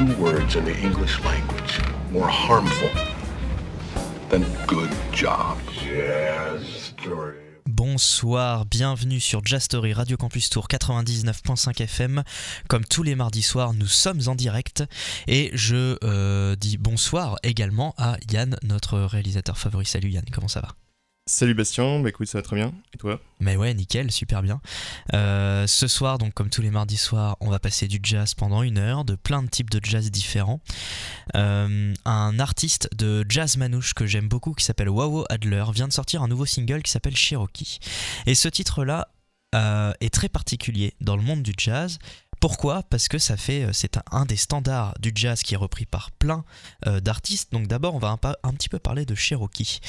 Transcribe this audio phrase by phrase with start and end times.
[0.00, 1.78] two words in the English language
[2.10, 2.88] more harmful
[4.30, 5.58] than good job.
[6.64, 7.36] Story.
[7.66, 12.22] Bonsoir, bienvenue sur Jazz Story Radio Campus Tour 99.5 FM.
[12.68, 14.84] Comme tous les mardis soirs, nous sommes en direct
[15.26, 19.84] et je euh, dis bonsoir également à Yann, notre réalisateur favori.
[19.84, 20.68] Salut Yann, comment ça va?
[21.32, 23.20] Salut Bastien, bah écoute ça va très bien, et toi?
[23.38, 24.60] Mais ouais, nickel, super bien.
[25.14, 28.64] Euh, ce soir, donc comme tous les mardis soirs, on va passer du jazz pendant
[28.64, 30.60] une heure, de plein de types de jazz différents.
[31.36, 35.92] Euh, un artiste de jazz manouche que j'aime beaucoup, qui s'appelle Wawo Adler, vient de
[35.92, 37.78] sortir un nouveau single qui s'appelle Cherokee.
[38.26, 39.06] Et ce titre-là
[39.54, 42.00] euh, est très particulier dans le monde du jazz.
[42.40, 42.82] Pourquoi?
[42.84, 46.10] Parce que ça fait, euh, c'est un, des standards du jazz qui est repris par
[46.10, 46.44] plein
[46.86, 47.52] euh, d'artistes.
[47.52, 49.80] Donc d'abord, on va un, petit peu parler de Cherokee,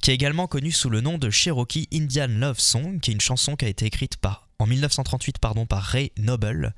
[0.00, 3.20] qui est également connu sous le nom de Cherokee Indian Love Song, qui est une
[3.20, 6.74] chanson qui a été écrite par en 1938 pardon, par Ray Noble.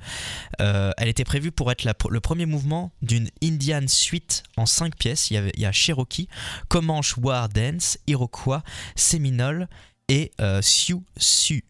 [0.61, 5.31] Euh, elle était prévue pour être le premier mouvement d'une Indian suite en cinq pièces.
[5.31, 6.29] Il y, a Cherokee,
[6.69, 8.63] Comanche War Dance, Iroquois,
[8.97, 9.67] Seminole
[10.09, 11.63] et Sioux Sioux.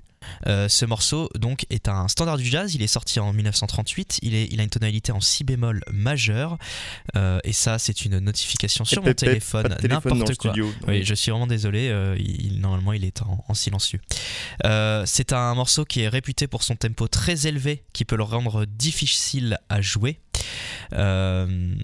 [0.47, 4.35] Euh, ce morceau donc est un standard du jazz, il est sorti en 1938, il,
[4.35, 6.59] est, il a une tonalité en si bémol majeur
[7.17, 10.51] euh, et ça c'est une notification sur Et mon téléphone, n'importe quoi.
[10.53, 10.73] studio.
[10.87, 14.01] Oui, je suis vraiment désolé, euh, il- normalement il est en, en silencieux.
[15.07, 18.65] C'est un morceau qui est réputé pour son tempo très élevé, qui peut le rendre
[18.67, 20.21] difficile à jouer,
[20.93, 21.75] euh,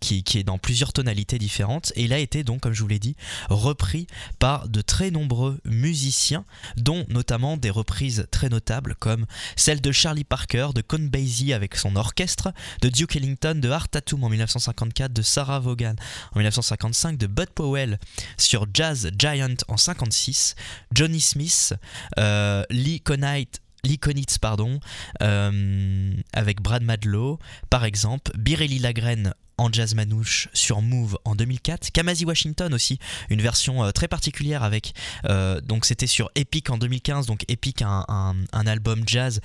[0.00, 1.92] qui, est dans plusieurs tonalités différentes.
[1.96, 3.16] Et il a été donc, comme je vous l'ai dit,
[3.48, 4.06] repris
[4.38, 6.44] par de très nombreux musiciens,
[6.76, 11.76] dont notamment des reprises très notables comme celle de Charlie Parker, de Con Basie avec
[11.76, 15.94] son orchestre, de Duke Ellington, de Art Tatum en 1954, de Sarah Vaughan
[16.32, 17.98] en 1955, de Bud Powell
[18.36, 20.56] sur Jazz Giant en 56,
[20.92, 21.74] Johnny Smith,
[22.18, 24.78] euh, Lee Konitz, Lee Konitz, pardon,
[25.22, 31.90] euh, avec Brad Madlow, par exemple, Birelli Lagrène en jazz manouche sur Move en 2004,
[31.90, 34.94] Kamasi Washington aussi, une version euh, très particulière avec,
[35.28, 39.40] euh, donc c'était sur Epic en 2015, donc Epic un, album jazz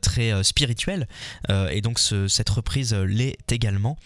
[0.00, 1.06] très spirituel,
[1.70, 3.98] et donc ce- cette reprise l'est également.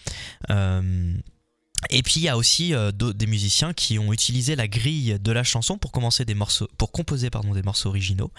[1.89, 5.31] Et puis il y a aussi euh, des musiciens qui ont utilisé la grille de
[5.31, 6.67] la chanson pour composer des morceaux
[7.85, 8.31] originaux,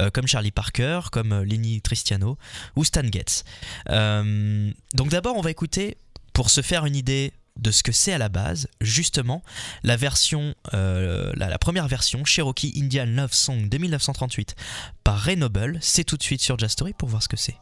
[0.00, 2.38] euh, comme Charlie Parker, comme euh, Lenny Tristiano
[2.74, 3.44] ou Stan Getz.
[4.94, 5.98] Donc d'abord on va écouter
[6.32, 9.42] pour se faire une idée de ce que c'est à la base, justement
[9.82, 9.96] la
[11.58, 14.54] première version Cherokee Indian Love Song de 1938
[15.04, 15.78] par Ray Noble.
[15.80, 17.56] C'est tout de suite sur Jazz Story pour voir ce que c'est.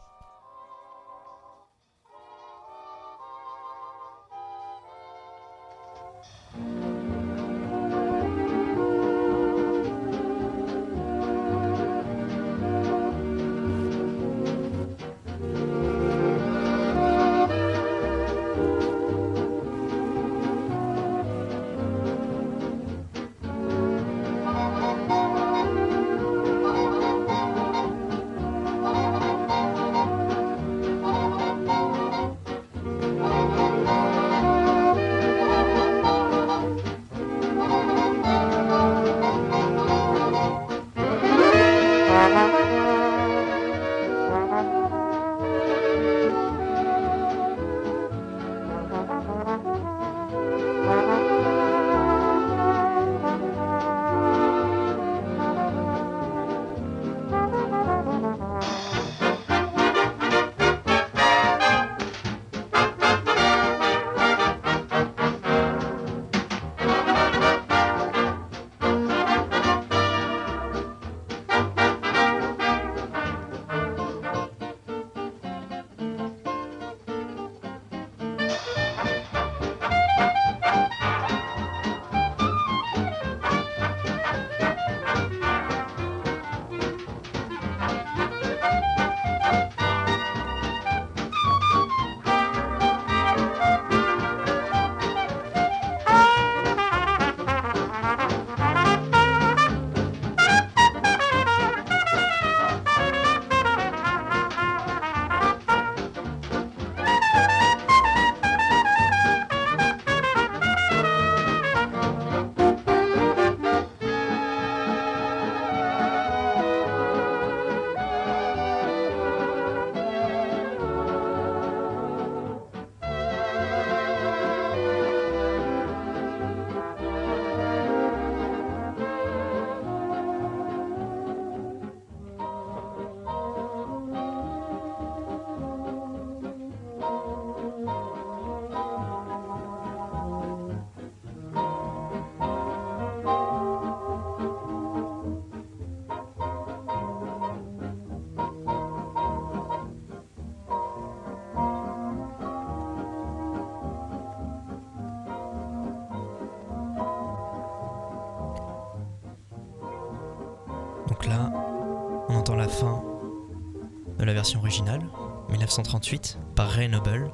[165.75, 167.33] 1938, par Ray Noble.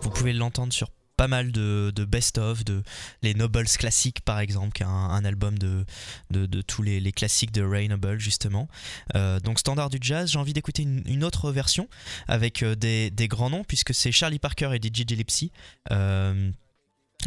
[0.00, 2.84] Vous pouvez l'entendre sur pas mal de, best-of, de
[3.22, 5.84] les Nobles classiques par exemple, qui est un, album de,
[6.30, 8.68] de, tous les, classiques de Ray Noble justement.
[9.16, 11.88] Euh, donc standard du jazz, j'ai envie d'écouter une, autre version
[12.28, 15.50] avec euh, des, grands noms, puisque c'est Charlie Parker et DJ Gillespie.
[15.90, 16.52] Euh,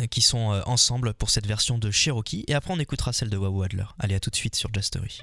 [0.09, 3.61] qui sont ensemble pour cette version de Cherokee et après on écoutera celle de Wahoo
[3.61, 3.85] Adler.
[3.99, 5.19] Allez à tout de suite sur Jazz Story.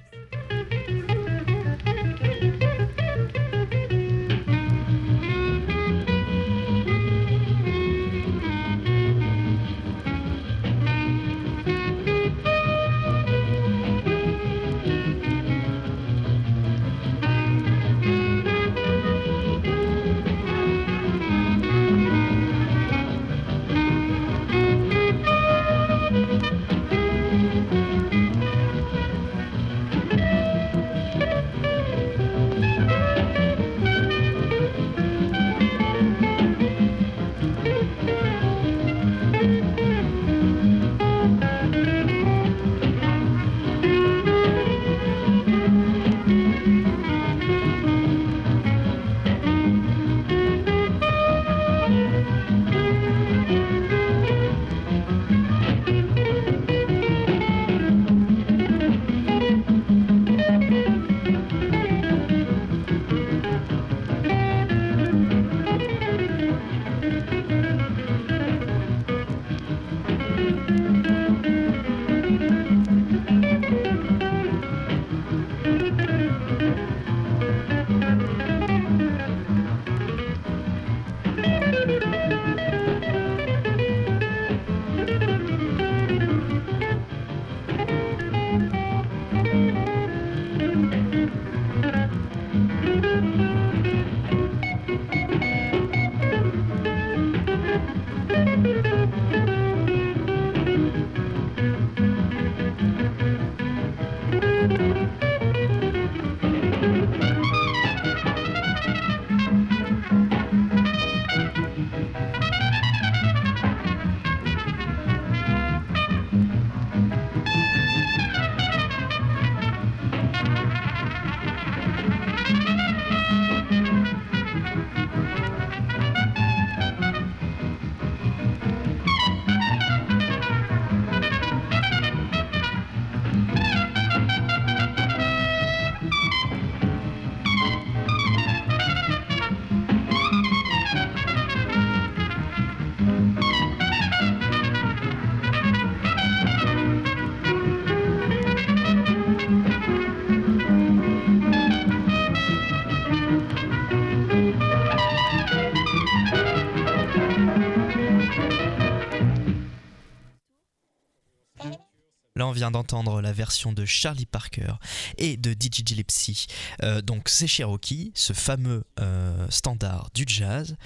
[162.50, 164.72] On vient d'entendre la version de Charlie Parker
[165.18, 166.48] et de DJ Gillespie.
[166.82, 170.76] Euh, donc c'est Cherokee, ce fameux euh, standard du jazz.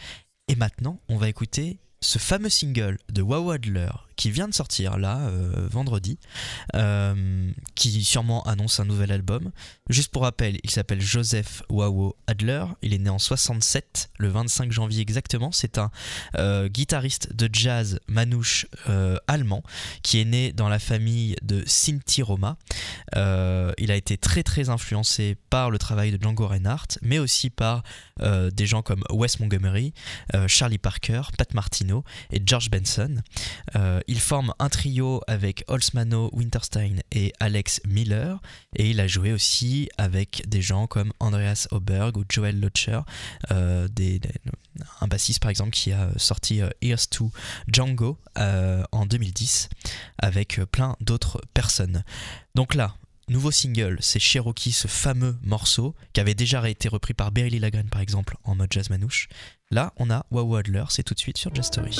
[0.48, 4.98] Et maintenant, on va écouter ce fameux single de Wow Adler qui vient de sortir
[4.98, 6.18] là, euh, vendredi,
[6.74, 9.50] euh, qui sûrement annonce un nouvel album.
[9.88, 14.72] Juste pour rappel, il s'appelle Joseph Wawo Adler, il est né en 67, le 25
[14.72, 15.52] janvier exactement.
[15.52, 15.90] C'est un
[16.36, 18.66] euh, guitariste de jazz manouche
[19.26, 19.62] allemand
[20.02, 22.56] qui est né dans la famille de Sinti Roma.
[23.14, 27.82] il a été très très influencé par le travail de Django Reinhardt, mais aussi par
[28.20, 29.92] des gens comme Wes Montgomery,
[30.46, 33.22] Charlie Parker, Pat Martino et George Benson.
[34.06, 38.40] Il forme un trio avec Holzmano, Winterstein et Alex Miller.
[38.76, 43.00] Et il a joué aussi avec des gens comme Andreas Oberg ou Joel Locher,
[43.50, 43.88] euh,
[45.00, 47.30] un bassiste par exemple qui a sorti euh, Ears to
[47.68, 49.68] Django euh, en 2010
[50.18, 52.04] avec plein d'autres personnes.
[52.54, 52.96] Donc là,
[53.28, 57.88] nouveau single, c'est Cherokee, ce fameux morceau qui avait déjà été repris par Berry Lagren
[57.88, 59.28] par exemple en mode jazz manouche.
[59.70, 61.96] Là, on a Wow Adler, c'est tout de suite sur Jazz Story.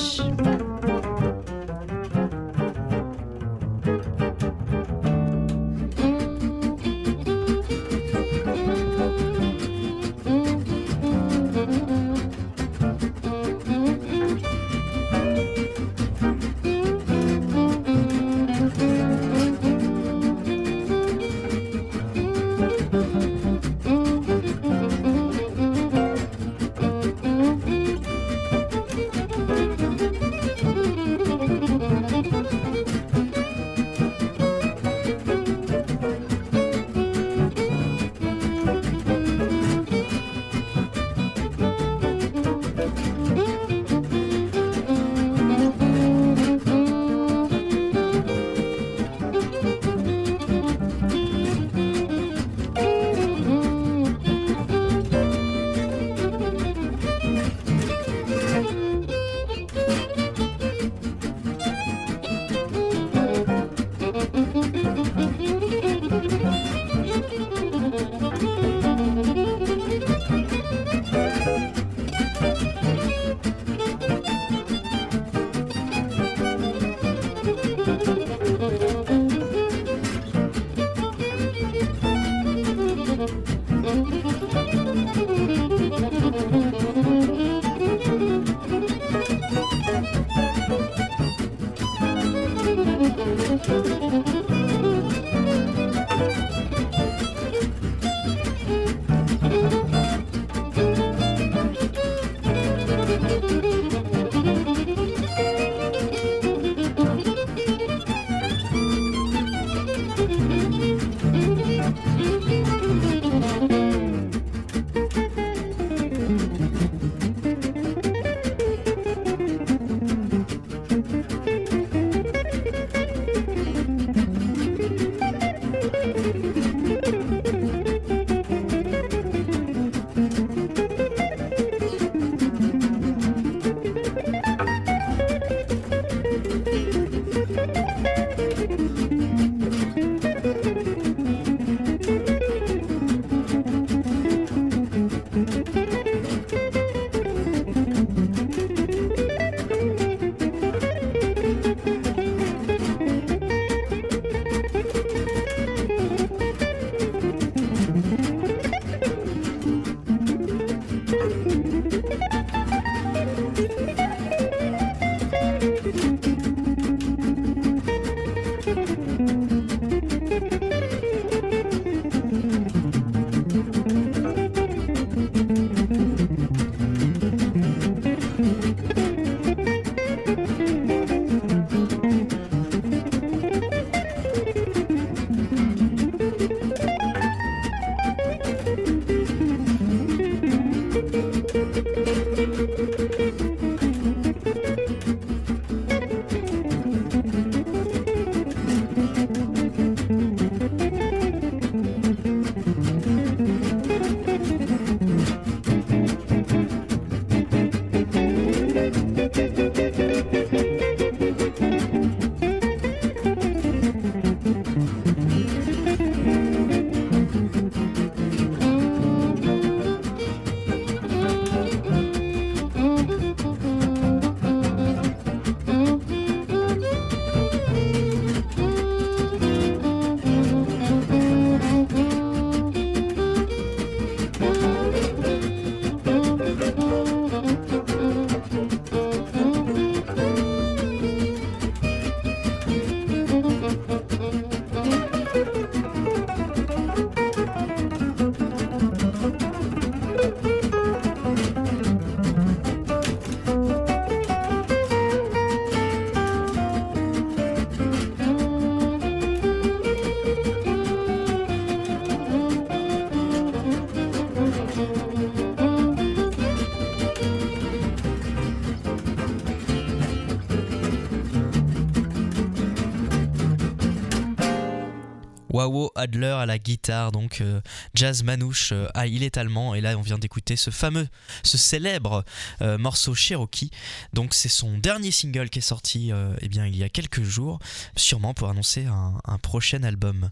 [275.65, 277.61] Wawo Adler à la guitare, donc euh,
[277.95, 278.73] jazz manouche.
[278.73, 281.09] euh, ah, il est allemand et là on vient d'écouter ce fameux,
[281.43, 282.25] ce célèbre
[282.61, 283.71] euh, morceau Cherokee.
[284.13, 287.23] Donc c'est son dernier single qui est sorti euh, eh bien il y a quelques
[287.23, 287.59] jours,
[287.97, 290.31] sûrement pour annoncer un, prochain album.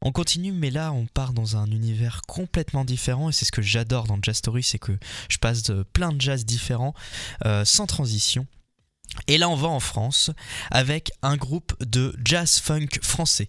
[0.00, 3.62] On continue, mais là on part dans un univers complètement différent et c'est ce que
[3.62, 4.98] j'adore dans Jazz Story, c'est que
[5.28, 6.94] je passe de plein de jazz différents
[7.64, 8.46] sans transition.
[9.26, 10.30] Et là on va en France
[10.70, 13.48] avec un groupe de jazz funk français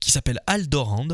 [0.00, 1.08] qui s'appelle Aldorand,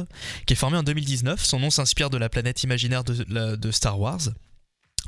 [0.46, 1.44] qui est formé en 2019.
[1.44, 4.20] Son nom s'inspire de la planète imaginaire de, Star Wars.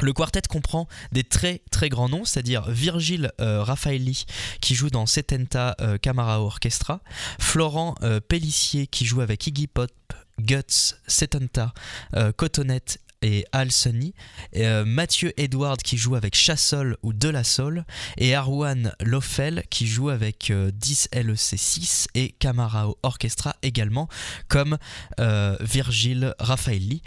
[0.02, 4.26] Le quartet comprend des très très grands noms, c'est-à-dire Virgile euh, Raffaelli
[4.60, 7.00] qui joue dans Setenta euh, Camara Orchestra,
[7.40, 9.90] Florent euh, Pellissier qui joue avec Iggy Pop,
[10.38, 11.72] Guts, Setenta,
[12.14, 14.14] euh, Cotonette et Al Sunny,
[14.56, 17.84] euh, Mathieu Edward qui joue avec Chassol ou De La Sol,
[18.18, 24.08] et Arwan Lofel qui joue avec euh, 10 LEC6 et Camara Orchestra également,
[24.46, 24.78] comme
[25.18, 27.02] euh, Virgile Raffaelli.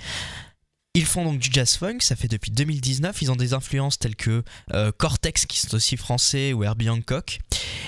[0.94, 4.18] Ils font donc du jazz funk, ça fait depuis 2019, ils ont des influences telles
[4.18, 7.40] que euh, Cortex qui sont aussi français ou Herbie Hancock.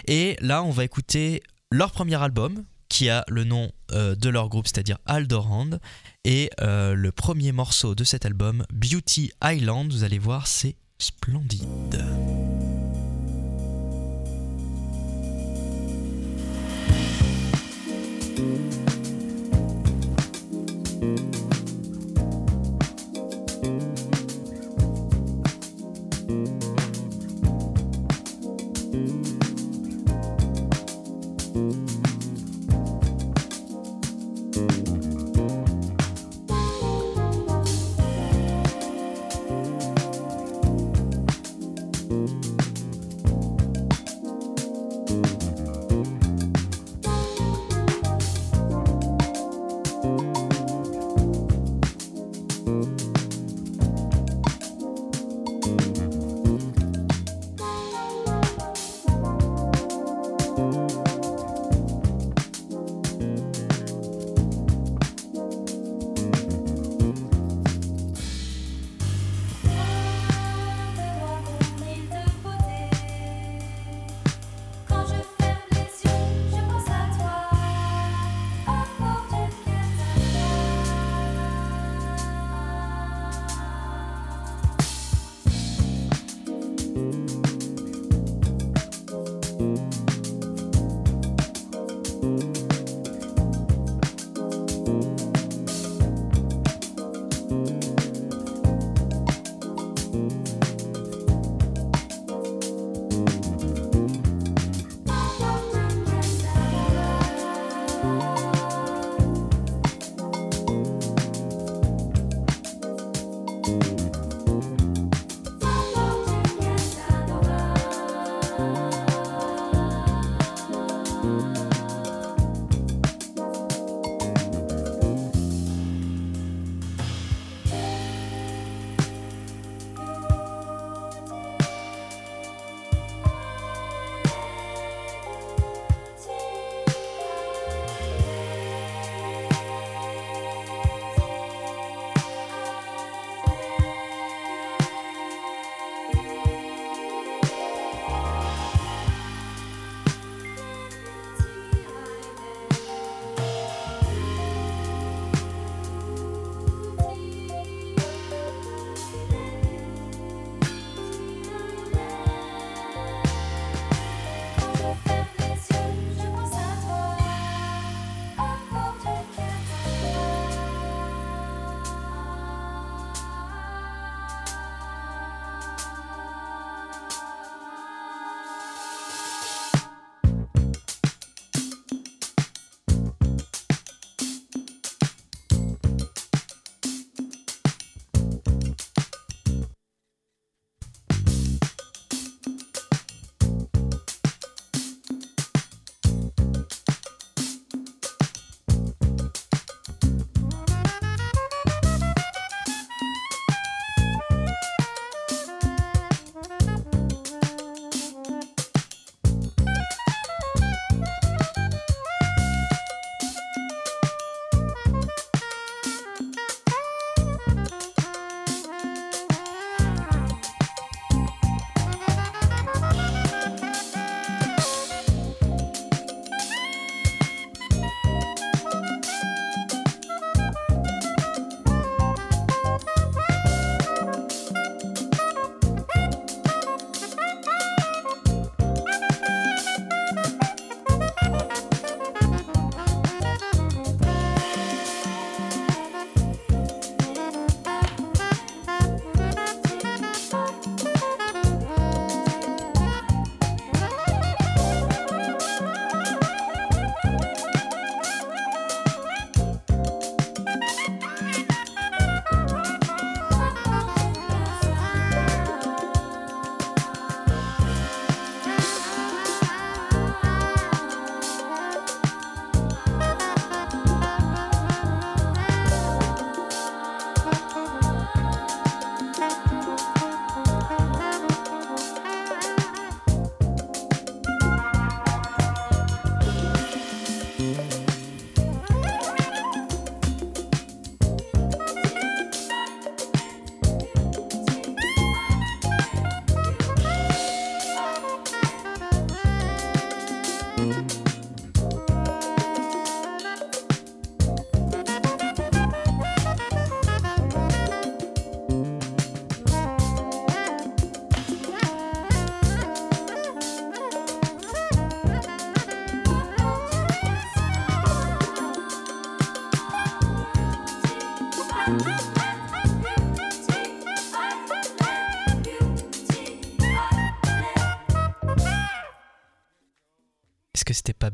[0.08, 4.50] Et là on va écouter leur premier album qui a le nom euh, de leur
[4.50, 5.80] groupe, c'est-à-dire Aldorand.
[6.26, 11.66] Et euh, le premier morceau de cet album, Beauty Island, vous allez voir, c'est splendide.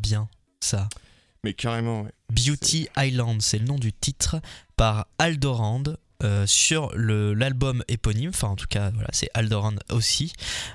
[0.08, 0.90] Bien ça
[1.44, 2.12] Mais carrément, ouais.
[2.30, 4.42] Beauty Island, c'est le nom du titre
[4.76, 5.84] par Aldorand.
[6.24, 10.34] euh, sur l'album éponyme, enfin en tout cas voilà c'est Aldorand aussi.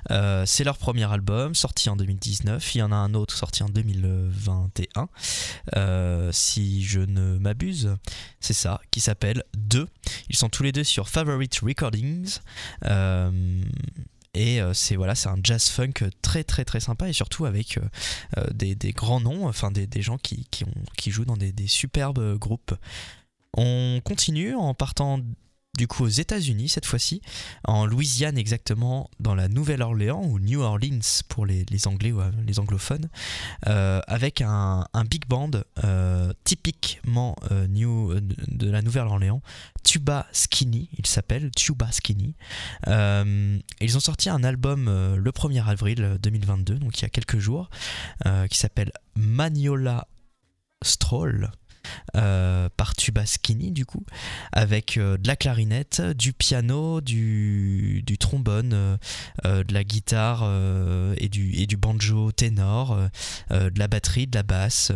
[0.09, 2.75] Euh, c'est leur premier album sorti en 2019.
[2.75, 5.09] Il y en a un autre sorti en 2021,
[5.75, 7.97] euh, si je ne m'abuse.
[8.39, 9.85] C'est ça, qui s'appelle 2.
[10.29, 12.37] Ils sont tous les deux sur Favorite Recordings.
[14.33, 17.77] Et euh, c'est voilà, c'est un jazz funk très très très sympa et surtout avec
[17.77, 17.81] euh,
[18.37, 20.47] euh, des, des grands noms, enfin des, des gens qui,
[20.97, 22.73] qui jouent dans des, des superbes groupes.
[23.55, 25.19] On continue en partant
[25.77, 27.21] du coup aux États-Unis cette fois-ci,
[27.63, 32.59] en Louisiane exactement, dans la Nouvelle-Orléans ou New Orleans pour les, Anglais ou euh, les
[32.59, 33.09] anglophones,
[33.67, 35.51] euh, avec un, big band
[35.83, 37.35] euh, typiquement
[37.69, 39.41] new, de, la Nouvelle-Orléans,
[39.83, 42.35] Tuba Skinny, il s'appelle Tuba Skinny.
[42.87, 47.69] Ils ont sorti un album le 1er avril 2022, donc il y a quelques jours,
[48.49, 50.07] qui s'appelle Magnola
[50.83, 51.51] Stroll.
[52.15, 54.05] Euh, par Tuba Skinny du coup,
[54.51, 58.97] avec euh, de la clarinette, du piano, du, du trombone, euh,
[59.45, 60.43] euh, de la guitare
[61.17, 62.97] et, du, et du banjo ténor,
[63.49, 64.91] de la batterie, de la basse,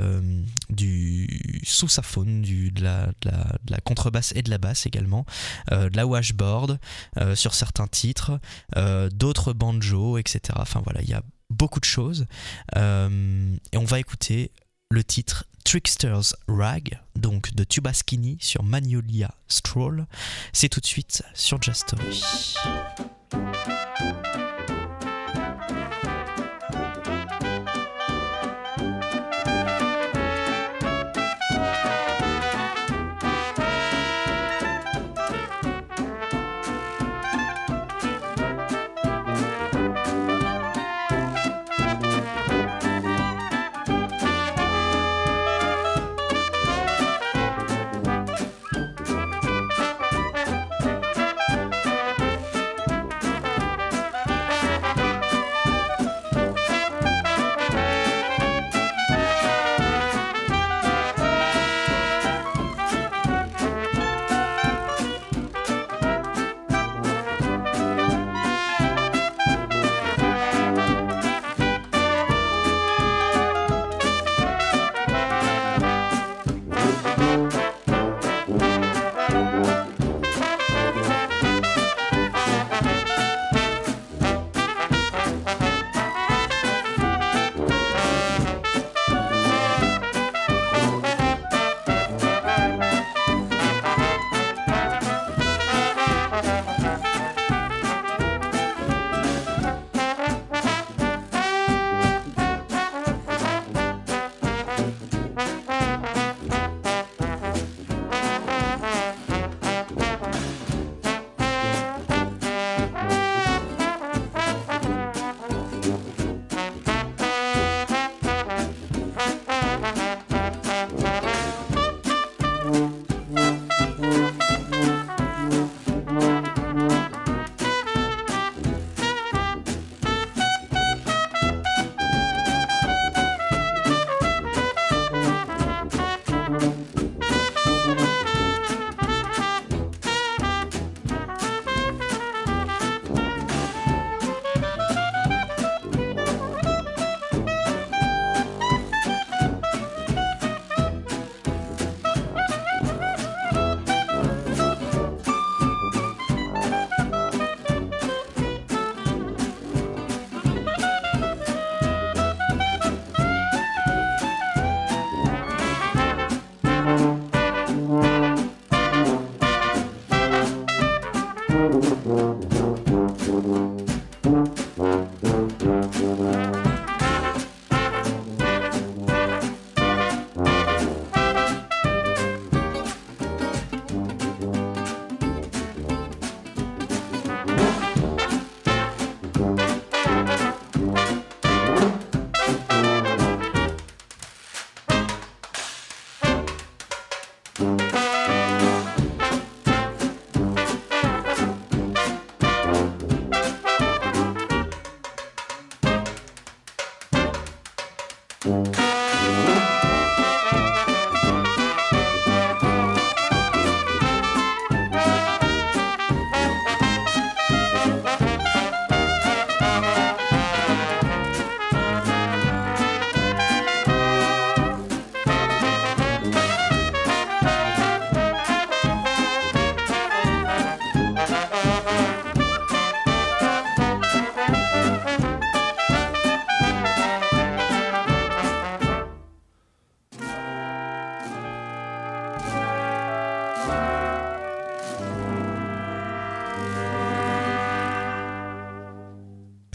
[0.69, 3.31] du sous-saphone, de, la, de,
[3.69, 5.25] la, contrebasse et de la basse également,
[5.71, 6.79] de la washboard
[7.35, 8.39] sur certains titres,
[9.11, 10.41] d'autres banjos, etc.
[10.55, 12.25] Enfin voilà, il y a beaucoup de choses.
[12.75, 14.51] Et on va écouter
[14.89, 20.05] le titre Trickster's Rag, donc de Tuba Skinny sur Magnolia Stroll.
[20.53, 22.23] C'est tout de suite sur Just Story.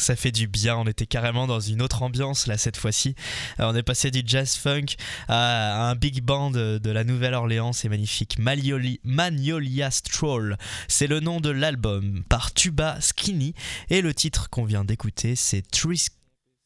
[0.03, 3.15] Ça fait du bien, on était carrément dans une autre ambiance là cette fois-ci.
[3.61, 4.97] Euh, on est passé du jazz funk
[5.29, 8.37] à, un big band de, la Nouvelle-Orléans, c'est magnifique.
[8.39, 10.57] Magnolia Stroll,
[10.89, 13.55] c'est le nom de l'album par Tuba Skinny
[13.91, 16.09] et le titre qu'on vient d'écouter c'est Tris-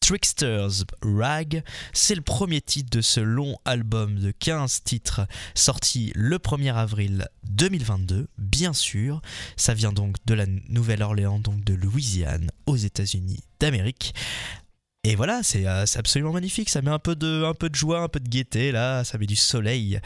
[0.07, 1.65] Trickster's Rag.
[1.93, 5.23] C'est le premier titre de ce long album de 15 titres
[5.57, 9.21] sorti le 1er avril 2022, bien sûr.
[9.57, 14.15] Ça vient donc de la Nouvelle-Orléans, donc de Louisiane, aux États-Unis d'Amérique.
[15.09, 16.69] Et voilà, c'est euh, c'est absolument magnifique.
[16.69, 19.05] Ça met un peu de, joie, un peu de gaieté là.
[19.05, 20.01] Ça met du soleil.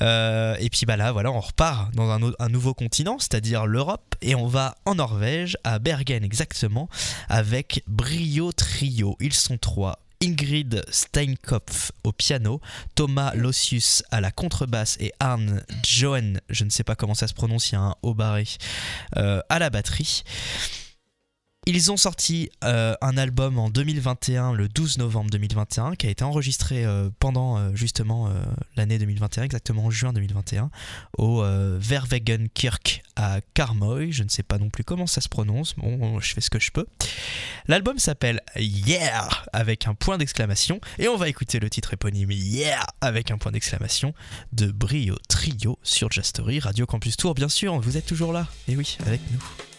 [0.00, 3.64] Euh, et puis bah là, voilà, on repart dans un, au- un nouveau continent, c'est-à-dire
[3.66, 6.88] l'Europe, et on va en Norvège, à Bergen exactement,
[7.28, 9.16] avec Brio Trio.
[9.20, 10.00] Ils sont trois.
[10.22, 12.60] Ingrid Steinkopf au piano,
[12.96, 17.32] Thomas Lossius à la contrebasse et Arne Johan, je ne sais pas comment ça se
[17.32, 18.44] prononce, il y a un haut barré,
[19.16, 20.22] euh, à la batterie.
[21.66, 26.24] Ils ont sorti euh, un album en 2021, le 12 novembre 2021, qui a été
[26.24, 28.32] enregistré euh, pendant euh, justement
[28.76, 30.70] l'année 2021, exactement en juin 2021,
[31.18, 34.10] au euh, Verwegenkirk à Karmoy.
[34.10, 36.58] Je ne sais pas non plus comment ça se prononce, bon, je fais ce que
[36.58, 36.86] je peux.
[37.68, 42.86] L'album s'appelle Yeah avec un point d'exclamation, et on va écouter le titre éponyme Yeah
[43.02, 44.14] avec un point d'exclamation
[44.52, 48.76] de Brio Trio sur Jastory, Radio Campus Tour, bien sûr, vous êtes toujours là, et
[48.76, 49.69] oui, avec nous.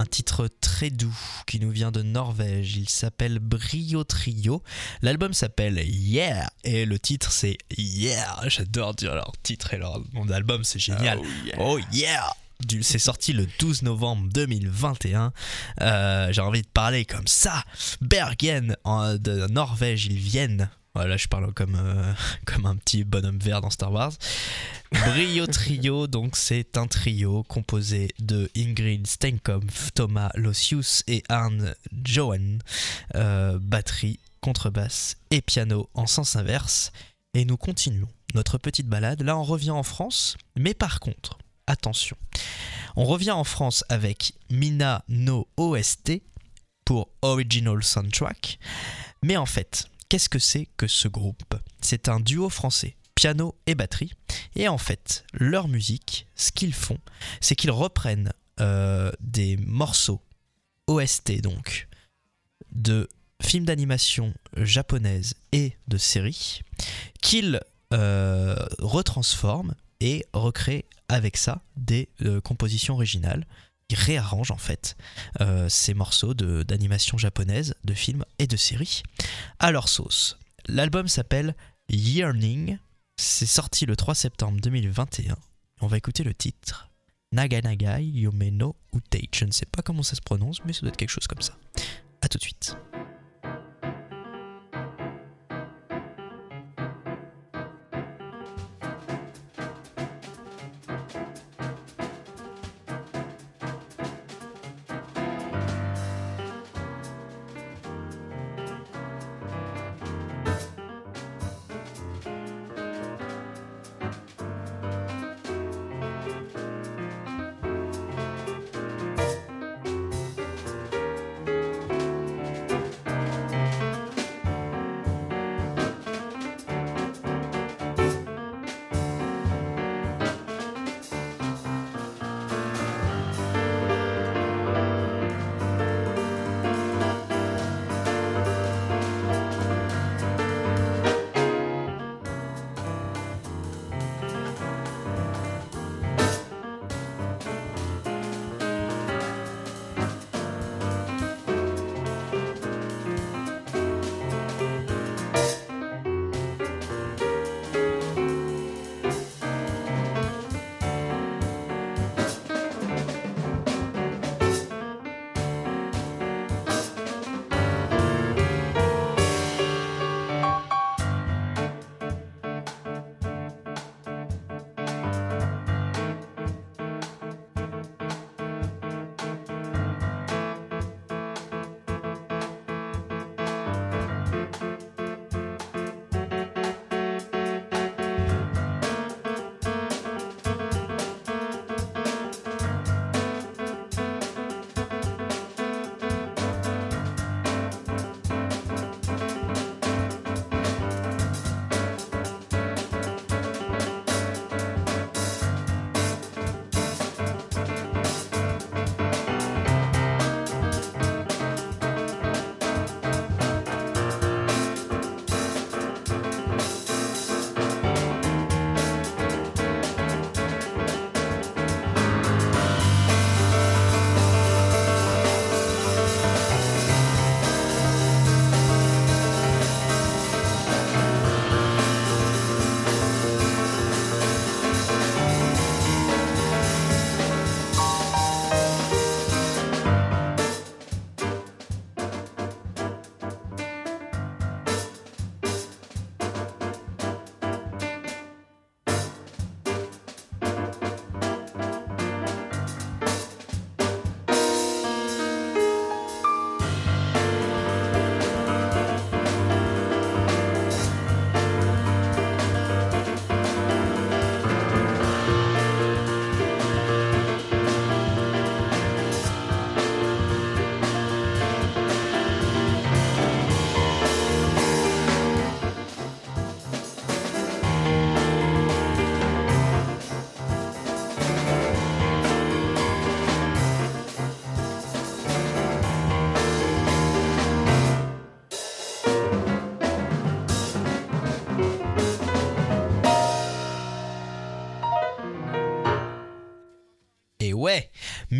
[0.00, 1.14] Un titre très doux
[1.46, 2.76] qui nous vient de Norvège.
[2.76, 4.62] Il s'appelle Brio Trio.
[5.02, 8.40] L'album s'appelle Yeah et le titre c'est Yeah.
[8.46, 11.18] J'adore dire leur titre et leur nom d'album, c'est génial.
[11.58, 12.32] Oh yeah.
[12.66, 15.32] Du- C'est sorti le 12 novembre 2021.
[15.82, 17.62] Euh, J'ai envie de parler comme ça.
[18.00, 20.70] Bergen en- de Norvège, ils viennent.
[21.00, 22.12] Voilà, je parle comme, euh,
[22.44, 24.12] comme un petit bonhomme vert dans Star Wars.
[24.92, 32.58] Brio Trio, donc c'est un trio composé de Ingrid Steinkampf, Thomas Lossius et Arne Johan.
[33.14, 36.92] Euh, batterie, contrebasse et piano en sens inverse.
[37.32, 39.22] Et nous continuons notre petite balade.
[39.22, 42.18] Là, on revient en France, mais par contre, attention,
[42.94, 46.20] on revient en France avec Mina no OST
[46.84, 48.58] pour Original Soundtrack.
[49.22, 51.54] Mais en fait, qu'est-ce que c'est que ce groupe?
[51.80, 54.12] C'est un duo français, piano et batterie.
[54.56, 56.98] Et en fait, leur musique, ce qu'ils font,
[57.40, 60.20] c'est qu'ils reprennent euh, des morceaux
[60.88, 61.88] OST, donc,
[62.72, 63.08] de
[63.40, 66.60] films d'animation japonaises et de séries,
[67.22, 67.60] qu'ils
[67.94, 73.46] euh, retransforment et recréent avec ça des euh, compositions originales.
[73.90, 74.96] Ils réarrangent en fait
[75.40, 79.02] euh, ces morceaux d'animation japonaise, de films et de séries
[79.58, 80.38] à leur sauce.
[80.66, 81.54] L'album s'appelle
[81.88, 82.78] Yearning.
[83.16, 85.36] C'est sorti le 3 septembre 2021.
[85.80, 86.88] On va écouter le titre.
[87.32, 89.28] Naga Naga Yume no Utei.
[89.34, 91.42] Je ne sais pas comment ça se prononce, mais ça doit être quelque chose comme
[91.42, 91.56] ça.
[92.22, 92.76] A tout de suite.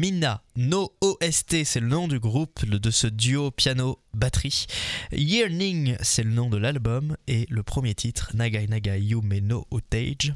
[0.01, 4.65] Mina No OST, c'est le nom du groupe de ce duo piano-batterie.
[5.13, 7.19] Yearning, c'est le nom de l'album.
[7.27, 10.33] Et le premier titre, Nagai Nagai Yume no Outage,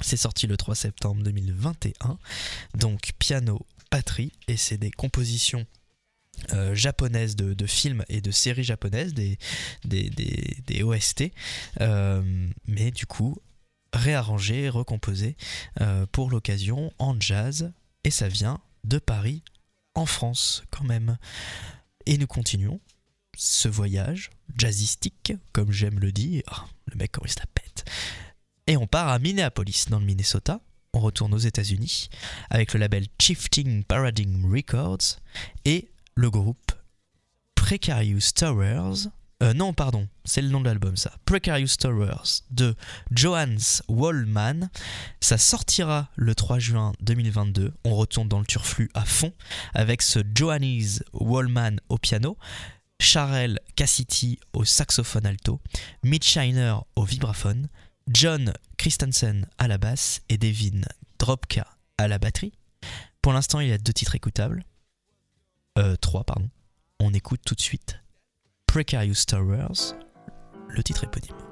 [0.00, 2.18] c'est sorti le 3 septembre 2021.
[2.74, 5.66] Donc piano, batterie, et c'est des compositions
[6.52, 11.30] euh, japonaises de, films et de séries japonaises, des OST,
[11.80, 13.36] euh, mais du coup
[13.92, 15.36] réarrangées, recomposées
[15.80, 17.70] euh, pour l'occasion en jazz,
[18.02, 19.42] et ça vient de Paris
[19.94, 21.18] en France quand même.
[22.06, 22.80] Et nous continuons
[23.36, 27.38] ce voyage jazzistique, comme j'aime le dire, le mec il se.
[28.66, 30.60] Et on part à Minneapolis, dans le Minnesota.
[30.92, 32.08] On retourne aux États-Unis
[32.50, 35.18] avec le label Shifting Paradigm Records
[35.64, 36.72] et le groupe
[37.56, 39.08] Precarious Towers.
[39.42, 41.12] Euh, non, pardon, c'est le nom de l'album ça.
[41.24, 42.74] Precarious Towers de
[43.10, 44.68] Johannes Wallman.
[45.20, 47.72] Ça sortira le 3 juin 2022.
[47.84, 49.32] On retourne dans le turflu à fond
[49.72, 52.36] avec ce Johannes Wallman au piano,
[53.00, 55.60] Charel Cassity au saxophone alto,
[56.02, 57.68] Mitch Shiner au vibraphone,
[58.08, 60.82] John Christensen à la basse et Devin
[61.18, 61.66] Dropka
[61.96, 62.52] à la batterie.
[63.22, 64.64] Pour l'instant, il y a deux titres écoutables.
[65.78, 66.50] Euh, trois, pardon.
[66.98, 68.00] On écoute tout de suite
[68.72, 69.96] Precarious Towers,
[70.68, 71.49] le titre éponyme.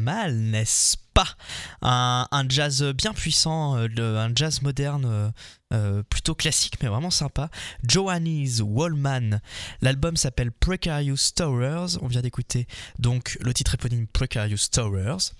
[0.00, 1.36] Mal, n'est-ce pas?
[1.82, 5.30] Un, un jazz bien puissant, euh, un jazz moderne euh,
[5.72, 7.50] euh, plutôt classique mais vraiment sympa.
[7.86, 9.40] Johannes Wallman,
[9.82, 12.66] l'album s'appelle Precarious Towers, on vient d'écouter
[12.98, 15.32] donc le titre éponyme Precarious Towers.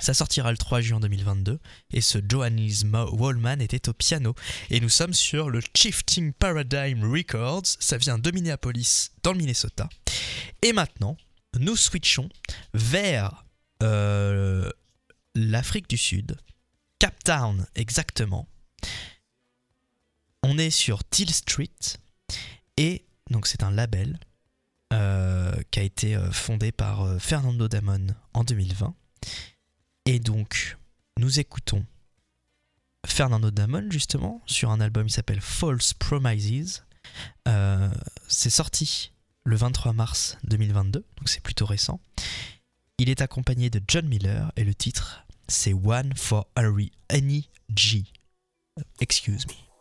[0.00, 1.60] Ça sortira le 3 juin 2022
[1.92, 2.68] et ce Johannes
[3.12, 4.34] Wallman était au piano
[4.70, 9.88] et nous sommes sur le Shifting Paradigm Records, ça vient de Minneapolis dans le Minnesota.
[10.62, 11.16] Et maintenant,
[11.60, 12.28] nous switchons
[12.72, 13.43] vers
[13.82, 14.70] euh,
[15.34, 16.36] l'Afrique du Sud,
[16.98, 18.48] Cape Town exactement.
[20.42, 21.68] On est sur Till Street
[22.76, 24.18] et donc c'est un label
[24.92, 28.94] euh, qui a été euh, fondé par Fernando Damon en 2020.
[30.06, 30.76] Et donc
[31.18, 31.84] nous écoutons
[33.06, 36.84] Fernando Damon justement sur un album qui s'appelle False Promises.
[38.28, 39.12] C'est sorti
[39.44, 42.00] le 23 mars 2022, donc c'est plutôt récent.
[43.04, 48.04] Il est accompagné de John Miller et le titre c'est One for Harry Annie G.
[48.98, 49.73] Excuse me.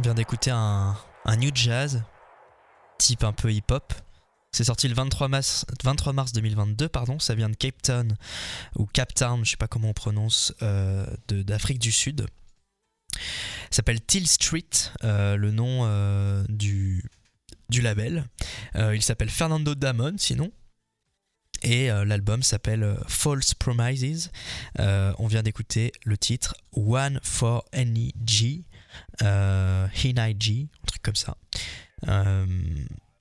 [0.00, 0.96] D'écouter un,
[1.36, 2.02] new jazz,
[2.98, 3.92] type un peu hip-hop.
[4.50, 7.18] C'est sorti le 23 mars, 23 mars 2022, pardon.
[7.18, 8.16] Ça vient de Cape Town,
[8.76, 12.26] ou Cape Town, je sais pas comment on prononce, euh, d'Afrique du Sud.
[13.70, 14.70] S'appelle Till Street,
[15.04, 17.04] euh, le nom euh, du,
[17.70, 18.24] label.
[18.74, 20.50] Il s'appelle Fernando Damon, sinon.
[21.62, 24.32] Et l'album s'appelle False Promises.
[24.78, 28.64] On vient d'écouter le titre One for Any G,
[29.22, 31.36] euh, Hinai G, un truc comme ça.
[32.08, 32.46] Euh,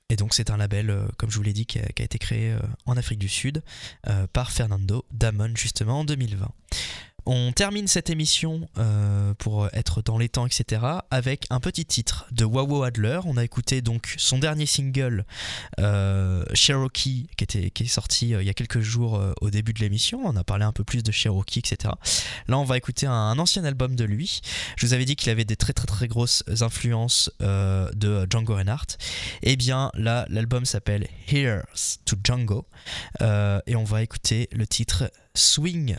[0.10, 2.06] et donc c'est un label, euh, comme je vous l'ai dit, qui a, qui a
[2.06, 3.64] été créé euh, en Afrique du Sud
[4.34, 6.48] par Fernando Damon justement en 2020.
[7.26, 10.82] On termine cette émission euh, pour être dans les temps, etc.
[11.12, 13.20] avec un petit titre de Wawo Adler.
[13.26, 15.26] On a écouté donc son dernier single
[15.80, 19.74] euh, Cherokee qui, était, est sorti euh, il y a quelques jours euh, au début
[19.74, 20.22] de l'émission.
[20.24, 21.94] On a parlé un peu plus de Cherokee, etc.
[22.48, 24.42] Là, on va écouter un, ancien album de lui.
[24.76, 28.56] Je vous avais dit qu'il avait des très très très grosses influences euh, de Django
[28.56, 28.98] Reinhardt.
[29.44, 32.66] Et bien là, l'album s'appelle Here's to Django.
[33.22, 35.98] Euh, et on va écouter le titre Swing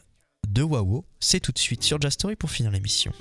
[0.50, 1.04] de Wawo.
[1.20, 3.12] C'est tout de suite sur Jazz Story pour finir l'émission.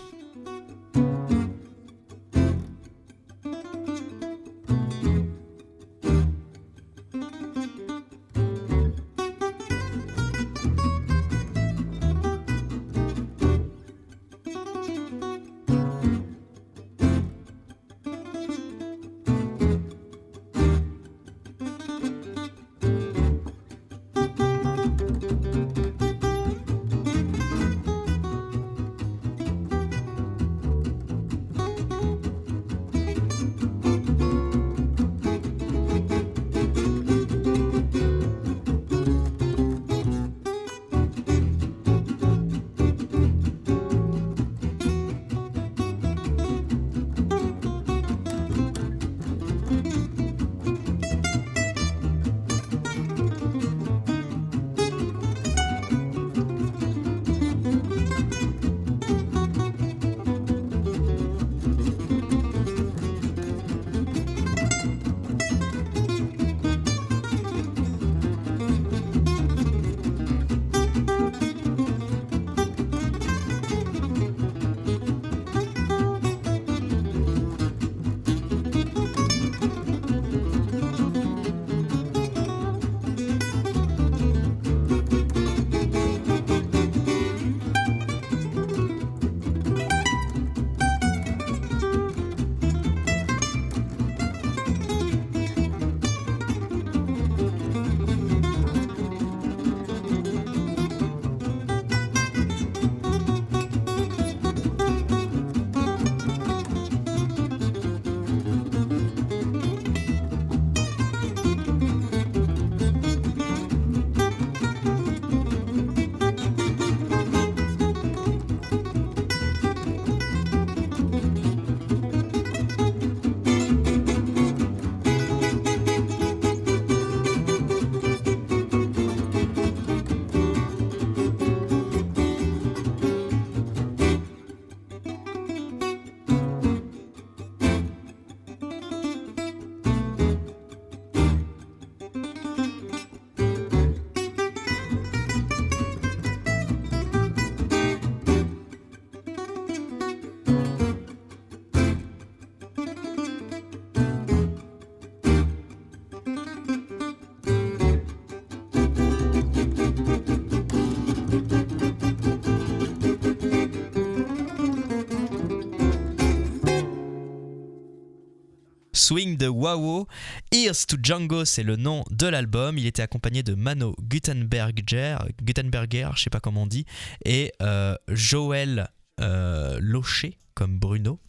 [169.09, 170.07] Swing de Wawo.
[170.51, 172.77] Here's to Django, c'est le nom de l'album.
[172.77, 176.85] Il était accompagné de Mano Gutenberger, Gutenberger, je sais pas comment on dit,
[177.25, 178.87] et euh, Joël
[179.19, 181.19] euh, Locher, comme Bruno.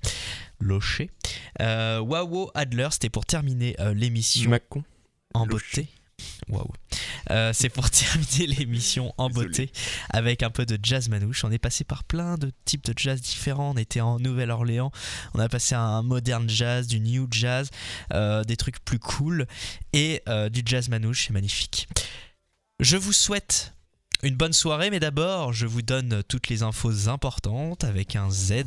[0.61, 1.11] Locher.
[1.63, 4.85] Euh, Wawo Adler, c'était pour terminer l'émission Macon.
[5.33, 5.85] en Locher.
[5.85, 6.00] beauté.
[6.49, 6.73] Waouh.
[7.31, 9.47] Euh, c'est pour terminer l'émission en Désolé.
[9.49, 9.73] beauté
[10.11, 11.45] avec un peu de jazz manouche.
[11.45, 13.73] On est passé par plein de types de jazz différents.
[13.75, 14.91] On était en Nouvelle-Orléans.
[15.35, 17.71] On a passé à un moderne jazz, du new jazz,
[18.13, 19.47] euh, des trucs plus cool
[19.93, 21.27] et euh, du jazz manouche.
[21.27, 21.89] C'est magnifique.
[22.81, 23.75] Je vous souhaite
[24.23, 28.65] une bonne soirée, mais d'abord, je vous donne toutes les infos importantes avec un Z.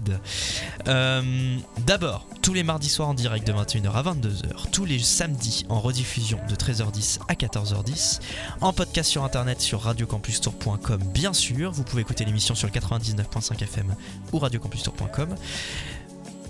[0.88, 5.66] Euh, d'abord, tous les mardis soirs en direct de 21h à 22h, tous les samedis
[5.70, 8.20] en rediffusion de 13h10 à 14h10,
[8.62, 11.72] en podcast sur internet sur radiocampustour.com, bien sûr.
[11.72, 13.96] Vous pouvez écouter l'émission sur le 99.5 FM
[14.32, 15.36] ou radiocampustour.com.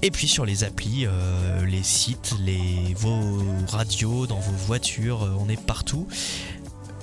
[0.01, 5.37] Et puis sur les applis, euh, les sites, les, vos radios, dans vos voitures, euh,
[5.39, 6.09] on est partout.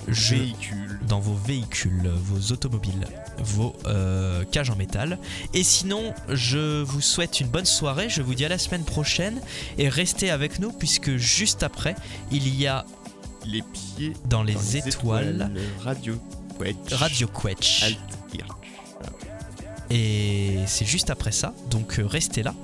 [0.08, 0.34] Je-
[1.06, 3.06] dans vos véhicules, vos automobiles,
[3.38, 5.18] vos euh, cages en métal.
[5.54, 8.08] Et sinon, je vous souhaite une bonne soirée.
[8.08, 9.40] Je vous dis à la semaine prochaine
[9.78, 11.94] et restez avec nous puisque juste après,
[12.30, 12.84] il y a
[13.46, 16.20] Les pieds dans les, dans les étoiles, Radio
[16.58, 16.92] Quetch.
[16.94, 17.96] Radio Quetch.
[19.90, 22.54] Et c'est juste après ça, donc euh, restez là.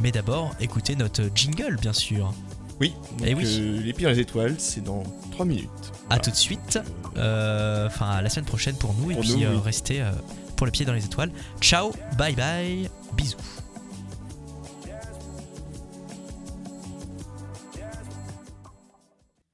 [0.00, 2.34] Mais d'abord, écoutez notre jingle, bien sûr.
[2.80, 2.92] Oui.
[3.18, 3.44] Donc, Eh oui.
[3.60, 5.02] euh, les pieds dans les étoiles, c'est dans
[5.32, 5.68] 3 minutes.
[6.10, 6.78] À tout de suite.
[7.16, 9.10] Euh, Enfin, à la semaine prochaine pour nous.
[9.10, 9.60] et Pour puis nous, euh, oui.
[9.64, 10.10] restez euh,
[10.56, 11.30] pour le pied dans les étoiles.
[11.60, 13.36] Ciao, bye bye, bisous.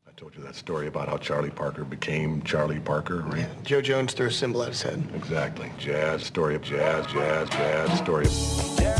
[0.07, 3.47] I told you that story about how Charlie Parker became Charlie Parker, right?
[3.65, 5.03] Joe Jones threw a symbol at his head.
[5.15, 5.71] Exactly.
[5.79, 8.33] Jazz, story of jazz, jazz, jazz, story of...
[8.79, 9.00] Jazz,